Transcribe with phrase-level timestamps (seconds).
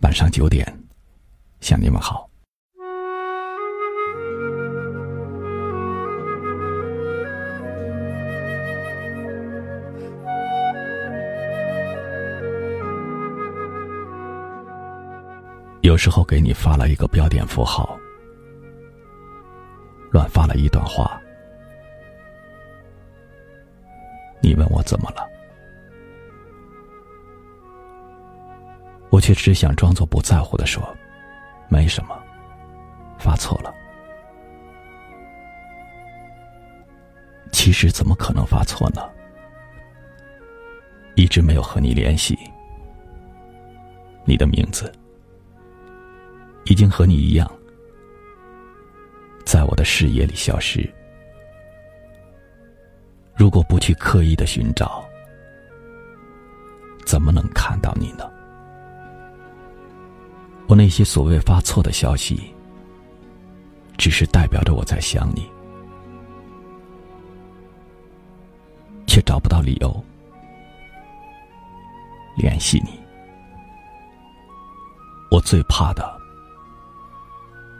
[0.00, 0.64] 晚上九点，
[1.60, 2.28] 向你们好。
[15.82, 17.98] 有时候给你发了一个标点符号，
[20.10, 21.20] 乱发了一段话，
[24.40, 25.37] 你问我怎么了？
[29.10, 30.96] 我却只想装作不在乎的说
[31.68, 32.16] ：“没什么，
[33.18, 33.74] 发错了。”
[37.50, 39.02] 其实怎么可能发错呢？
[41.14, 42.38] 一直没有和你联系，
[44.24, 44.92] 你的名字
[46.66, 47.50] 已经和你一样，
[49.44, 50.88] 在我的视野里消失。
[53.34, 55.04] 如果不去刻意的寻找，
[57.04, 58.30] 怎么能看到你呢？
[60.68, 62.54] 我那些所谓发错的消息，
[63.96, 65.50] 只是代表着我在想你，
[69.06, 70.04] 却找不到理由
[72.36, 73.00] 联系你。
[75.30, 76.20] 我最怕的，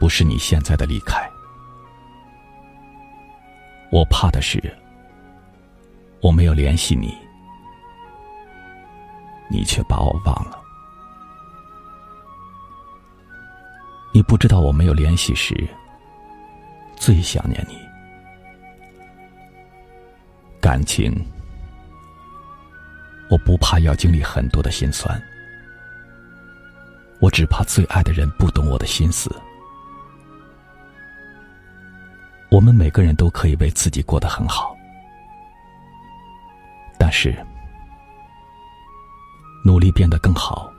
[0.00, 1.30] 不是你现在的离开，
[3.92, 4.58] 我怕的是
[6.22, 7.14] 我没有联系你，
[9.50, 10.59] 你却把我忘了。
[14.20, 15.66] 你不知道我没有联系时，
[16.94, 17.74] 最想念你。
[20.60, 21.10] 感情，
[23.30, 25.18] 我不怕要经历很多的心酸，
[27.18, 29.34] 我只怕最爱的人不懂我的心思。
[32.50, 34.76] 我们每个人都可以为自己过得很好，
[36.98, 37.34] 但是
[39.64, 40.70] 努力变得更好。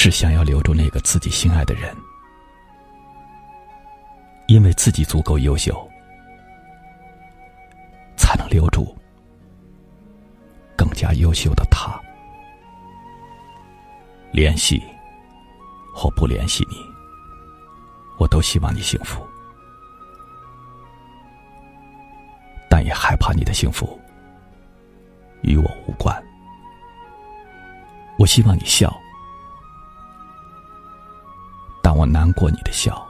[0.00, 1.92] 是想要留住那个自己心爱的人，
[4.46, 5.76] 因为自己足够优秀，
[8.16, 8.96] 才能留住
[10.76, 12.00] 更加优秀的他。
[14.30, 14.80] 联系
[15.92, 16.76] 或不联系你，
[18.20, 19.26] 我都希望你幸福，
[22.70, 23.98] 但也害怕你的幸福
[25.42, 26.16] 与我无关。
[28.16, 28.96] 我希望你笑。
[31.98, 33.04] 我难过，你的笑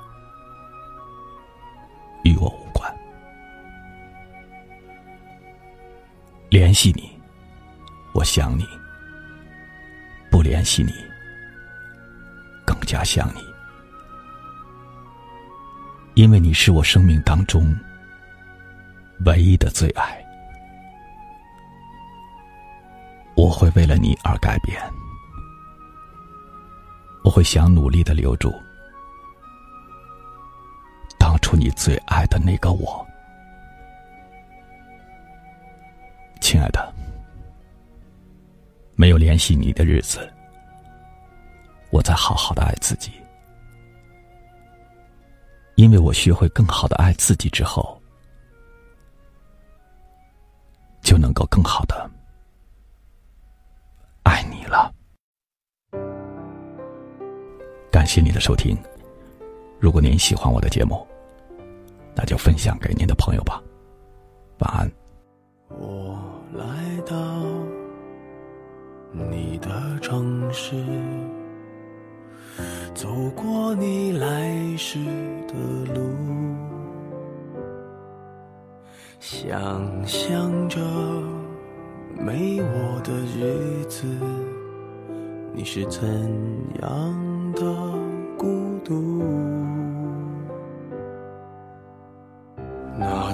[2.25, 2.91] 与我无关。
[6.49, 7.11] 联系你，
[8.15, 8.65] 我想你；
[10.31, 10.95] 不联系你，
[12.65, 13.43] 更加想你。
[16.15, 17.79] 因为你是我生命当中
[19.27, 20.19] 唯一的最爱，
[23.37, 24.81] 我会为了你而改变，
[27.23, 28.51] 我会想努力的留住。
[31.49, 33.07] 出你最爱的那个我，
[36.43, 36.95] 亲爱的，
[38.97, 40.31] 没有联系你的日子，
[41.89, 43.13] 我在好好的爱自己，
[45.77, 47.99] 因为我学会更好的爱自己之后，
[51.01, 52.11] 就能够更好的
[54.25, 54.95] 爱你了。
[57.91, 58.77] 感谢你的收听，
[59.81, 61.09] 如果您喜欢我的节目。
[62.21, 63.63] 那就分享给您的朋友吧，
[64.59, 64.91] 晚安。
[65.69, 66.19] 我
[66.53, 67.17] 来到
[69.13, 69.71] 你的
[70.01, 70.75] 城市，
[72.93, 74.99] 走过你来时
[75.47, 75.55] 的
[75.95, 76.01] 路，
[79.21, 80.81] 想象着
[82.19, 84.05] 没我的日子，
[85.55, 86.03] 你是怎
[86.83, 87.63] 样的
[88.37, 89.23] 孤独。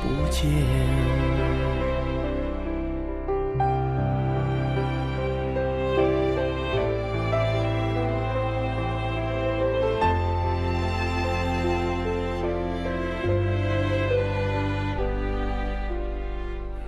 [0.00, 0.48] 不见。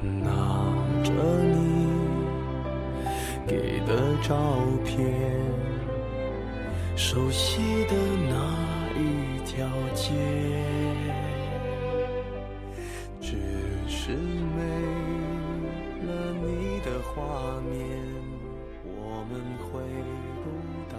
[0.02, 0.30] 拿
[1.04, 1.12] 着
[1.44, 1.86] 你
[3.46, 4.34] 给的照
[4.84, 4.96] 片，
[6.96, 7.94] 熟悉的
[8.28, 8.34] 那
[8.98, 10.14] 一条街。
[14.10, 14.60] 是没
[16.04, 17.78] 了你的画面
[18.84, 19.80] 我们回
[20.42, 20.44] 不
[20.90, 20.96] 到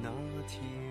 [0.00, 0.08] 那
[0.46, 0.85] 天。